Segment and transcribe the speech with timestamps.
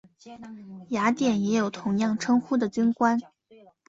[0.89, 3.21] 雅典也有同样称呼的军官。